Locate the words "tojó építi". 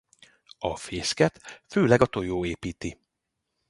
2.05-2.97